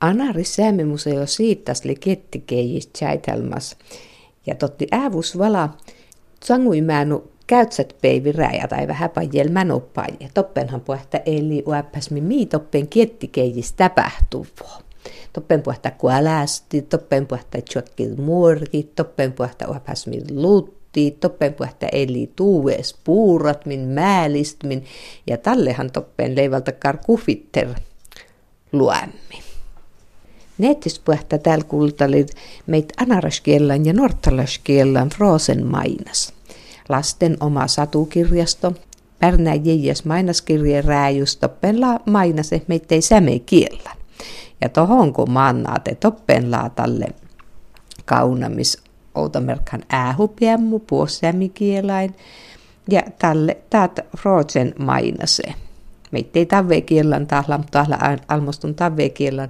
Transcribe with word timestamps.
Anari 0.00 0.44
Säämimuseo 0.44 1.26
siittasli 1.26 1.94
kettikeijis 1.94 2.86
tjäitelmas. 2.86 3.76
Ja 4.46 4.54
totti 4.54 4.86
äävus 4.92 5.38
vala 5.38 5.68
sangui 6.44 6.80
määnu 6.80 7.30
käytsät 7.46 7.96
peivi 8.02 8.32
rääjä 8.32 8.68
tai 8.68 8.88
vähän 8.88 9.10
pajel 9.10 9.48
mänoppaje. 9.48 10.30
Toppenhan 10.34 10.80
puhetta 10.80 11.18
eli 11.26 11.62
uäppäsmi 11.66 12.20
mii 12.20 12.46
toppen 12.46 12.88
kettikeijis 12.88 13.72
täpähtuvoo. 13.72 14.82
Toppen 15.32 15.62
puhetta 15.62 15.90
kuälästi, 15.90 16.82
toppen 16.82 17.26
puhetta 17.26 17.58
tjokkil 17.72 18.16
muorki, 18.16 18.90
toppen 18.96 19.32
puhetta 19.32 19.68
uäppäsmi 19.68 20.20
luutti, 20.30 21.10
toppen 21.10 21.54
puhetta 21.54 21.86
eli 21.92 22.32
tuues 22.36 22.96
puurat 23.04 23.66
min 23.66 23.80
määlistmin 23.80 24.84
ja 25.26 25.36
tallehan 25.36 25.90
toppen 25.92 26.36
leivalta 26.36 26.72
kar 26.72 26.98
kufitter 27.06 27.68
luemmi. 30.58 30.68
Nettispuhta 30.68 31.38
täällä 31.38 31.64
kuultalit 31.64 32.34
meitä 32.66 32.94
anaraskiellan 32.96 33.86
ja 33.86 33.92
nortalaskiellan 33.92 35.08
Frosen 35.08 35.66
mainas. 35.66 36.32
Lasten 36.88 37.36
oma 37.40 37.66
satukirjasto, 37.66 38.74
Pärnä 39.18 39.54
Jeijas 39.54 40.04
mainaskirjeen 40.04 40.84
rääjus 40.84 41.36
toppenla 41.36 42.00
mainase 42.06 42.62
meittei 42.68 43.02
säme 43.02 43.38
kiellan. 43.38 43.96
Ja 44.60 44.68
tohon 44.68 45.12
kun 45.12 45.30
mannaate 45.30 45.94
toppen 45.94 46.50
laatalle 46.50 47.06
kaunamis 48.04 48.78
outamerkhan 49.14 49.82
äähupiemmu 49.88 50.78
puossämikielain 50.78 52.14
ja 52.90 53.02
tälle 53.18 53.56
täät 53.70 54.00
Frosen 54.16 54.74
mainase. 54.78 55.42
Meittei 56.10 56.46
tavve 56.46 56.80
kiellan 56.80 57.26
tahla, 57.26 57.60
tahla 57.70 57.98
almostun 58.28 58.74
tavve 58.74 59.08
kiellan 59.08 59.48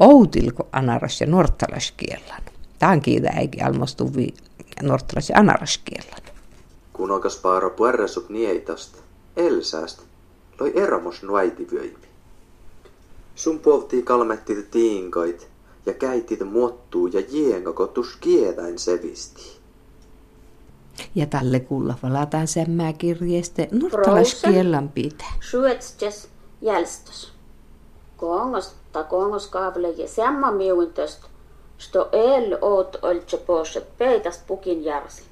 outilko 0.00 0.68
anaras 0.72 1.20
ja 1.20 1.26
norttalaskiellan. 1.26 2.42
Tämän 2.78 3.00
kiitä 3.00 3.30
eikin 3.30 3.64
almostuvi 3.64 4.34
norttalas 4.82 5.28
ja 5.28 5.38
anaraskiellan. 5.38 6.22
Kun 6.92 7.10
okas 7.10 7.36
paaro 7.36 7.70
puerresut 7.70 8.28
nieitasta, 8.28 8.98
elsäästä, 9.36 10.02
loi 10.60 10.72
eromos 10.76 11.22
nuäitivyöimi. 11.22 12.08
Sun 13.34 13.58
puoltii 13.58 14.02
kalmettit 14.02 14.70
tiinkoit 14.70 15.48
ja 15.86 15.94
käitit 15.94 16.40
muottuu 16.40 17.06
ja 17.06 17.22
jiengakotus 17.30 18.16
kietäin 18.16 18.78
sevisti. 18.78 19.58
Ja 21.14 21.26
tälle 21.26 21.60
kuulla 21.60 21.94
valataan 22.02 22.48
semmää 22.48 22.92
kirjeestä 22.92 23.66
norttalaskiellan 23.72 24.88
pitää. 24.88 25.32
Suetstes 25.40 26.28
jälstös. 26.60 27.37
Kongos 28.18 28.74
ta 28.92 29.04
kongos 29.04 29.46
kaavle 29.46 29.88
ja 29.88 30.08
samma 30.08 30.52
sto 31.78 32.08
el 32.12 32.58
oot 32.60 32.98
oltse 33.02 33.36
poset 33.36 33.98
peitast 33.98 34.46
pukin 34.46 34.84
järsi. 34.84 35.22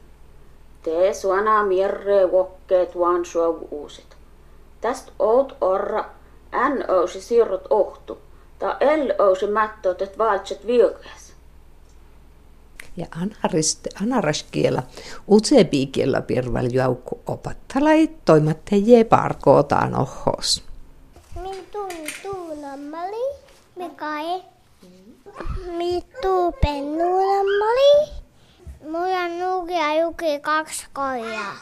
Te 0.83 1.15
suona 1.15 1.65
mirre 1.65 2.27
wokkeet 2.27 2.99
vaan 2.99 3.25
suog 3.25 3.73
uusit. 3.73 4.17
Täst 4.81 5.11
oot 5.19 5.57
orra 5.61 6.05
än 6.53 6.85
ousi 6.89 7.21
siirrot 7.21 7.67
ohtu, 7.71 8.19
ta 8.59 8.77
el 8.81 9.15
ousi 9.19 9.47
mättot 9.47 10.03
et 10.03 10.19
valtset 10.19 10.67
viukas. 10.67 11.33
Ja 12.97 13.07
anaraskiela 14.03 14.83
utsepiikiellä 15.31 16.23
pirval 16.23 16.69
joukku 16.73 17.21
opattalai 17.27 18.11
toimatte 18.25 18.77
je 18.77 19.05
parkootaan 19.05 19.95
ohos. 19.95 20.65
Min 21.43 21.67
tuntuu 21.73 22.61
nammali, 22.61 23.37
me 23.77 23.91
kai. 23.97 24.43
Mi 25.77 26.03
tuu 26.23 26.53
pennu 26.53 27.05
nammali. 27.05 28.11
Mulla 28.83 29.29
nuukia 29.29 29.95
juki 30.01 30.41
kaksi 30.41 30.87
koijaa. 30.93 31.57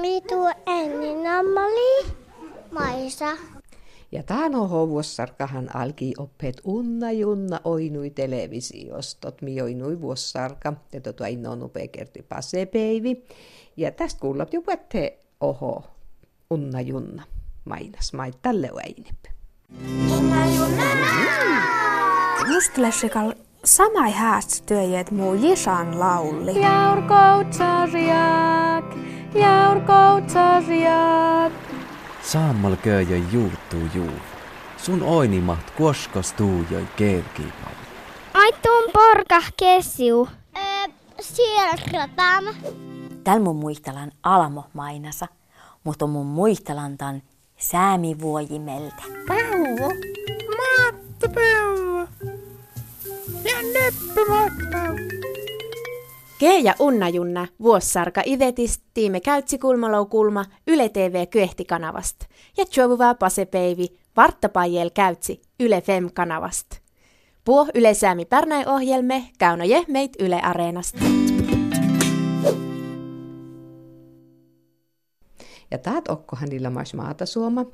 Mi 0.00 0.20
tuu 0.20 0.50
enni 0.66 1.22
nammali, 1.22 2.06
maisa. 2.70 3.36
Ja 4.12 4.22
tämän 4.22 4.70
vuossarkahan 4.70 5.76
alki 5.76 6.12
oppeet 6.18 6.60
unna 6.64 7.12
junna 7.12 7.60
oinui 7.64 8.10
televisiostot, 8.10 9.42
mi 9.42 9.62
oinui 9.62 10.00
vuossarka, 10.00 10.72
ja 10.92 11.00
tuota 11.00 11.26
inno 11.26 11.54
nupea 11.54 11.88
kerti 11.88 12.22
pasepeivi. 12.22 13.24
Ja 13.76 13.90
tästä 13.90 14.20
kuulat 14.20 14.52
jo 14.52 14.62
oho 15.40 15.84
unna 16.50 16.80
junna 16.80 17.22
mainas 17.64 18.12
mait 18.12 18.42
tälle 18.42 18.70
väinip. 18.74 19.16
Mustlashikal 22.48 23.32
samai 23.64 24.12
hääst 24.12 24.66
työjät 24.66 25.10
muu 25.10 25.34
jisan 25.34 26.00
laulli. 26.00 26.60
Jaur 26.60 27.02
koutsarjak, 27.02 28.84
jaur 29.34 29.80
koutsarjak. 29.80 31.52
Saammal 32.22 32.76
kööjö 32.76 33.16
juuttuu 33.32 33.86
juu. 33.94 34.10
Sun 34.76 35.02
oinimaht 35.02 35.70
kuoskostuu 35.70 36.66
joi 36.70 36.88
keelkiipau. 36.96 37.72
Ai 38.34 38.52
tuon 38.62 38.90
porkah 38.92 39.52
kesiu. 39.56 40.28
Öö, 40.56 40.94
sielkratam. 41.20 42.44
Tällä 43.24 43.40
mun 43.40 43.56
muistelan 43.56 44.12
Alamo 44.22 44.64
mainasa, 44.72 45.26
mutta 45.84 46.06
mun 46.06 46.26
muistelan 46.26 46.98
tan 47.60 47.66
Säämi 47.68 48.20
vuojimeltä. 48.20 49.02
Päuvo, 49.28 49.92
Matti 50.56 51.28
Päuvo. 51.34 52.08
Ja 53.44 53.56
Neppi 53.72 54.24
Matti 54.28 55.20
Ke 56.38 56.58
ja 56.58 56.74
Unna 56.78 57.08
Junna, 57.08 57.46
vuossarka 57.62 58.22
ivetis, 58.24 58.80
tiime 58.94 59.20
käytsi 59.20 59.58
kulmalou 59.58 60.08
Yle 60.66 60.88
TV 60.88 61.26
Kyehti-kanavast. 61.26 62.16
Ja 62.56 62.64
Tjovuvaa 62.66 63.14
pasepeivi, 63.14 63.86
varttapajel 64.16 64.90
käytsi 64.94 65.42
Yle 65.60 65.80
Fem-kanavast. 65.80 66.66
Puo 67.44 67.66
Yle 67.74 67.94
Säämi 67.94 68.24
Pärnäi 68.24 68.64
ohjelme, 68.66 69.24
käynoje 69.38 69.84
meit 69.88 70.12
Yle 70.20 70.40
Areenasta. 70.42 71.04
Ja 75.70 75.78
taat 75.78 76.08
okkohan 76.08 76.48
niillä 76.48 76.70
maata 76.96 77.26
suoma. 77.26 77.66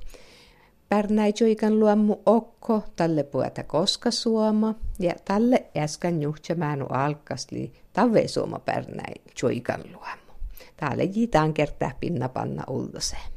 Pärnäijoikan 0.89 1.81
luommu 1.81 2.17
okko, 2.27 2.83
tälle 2.97 3.23
pueta 3.23 3.63
koska 3.63 4.11
suoma, 4.11 4.75
ja 4.99 5.13
tälle 5.25 5.65
äsken 5.77 6.23
juhtsämäänu 6.23 6.87
alkasli 6.87 7.73
tave 7.93 8.29
suoma 8.29 8.59
pärnäi 8.59 9.15
joikan 9.43 9.81
luommu. 9.93 10.33
Täällä 10.77 11.03
jitaan 11.03 11.55
kertaa 11.55 11.93
pinna 12.01 12.29
panna 12.29 12.65
uldoseen. 12.69 13.37